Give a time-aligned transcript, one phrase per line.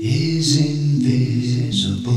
[0.00, 2.08] is invisible.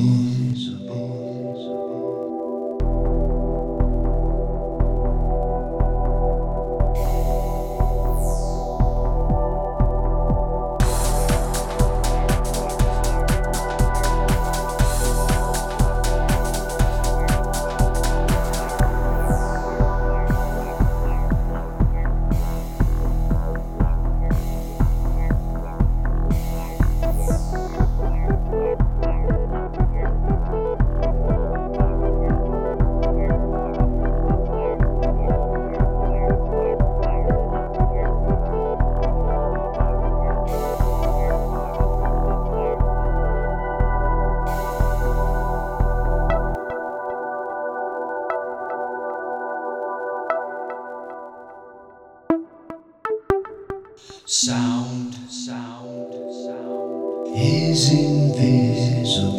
[54.34, 59.36] Sound, sound, sound is invisible.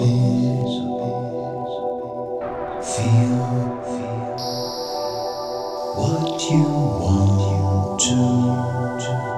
[2.83, 4.37] Feel, feel
[5.97, 6.63] what you
[7.01, 8.20] want you
[9.01, 9.32] to.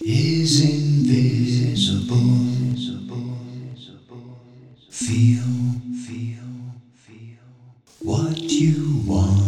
[0.00, 2.16] is invisible.
[2.16, 3.38] invisible.
[4.90, 7.38] Feel, feel, feel
[8.00, 9.41] what you want.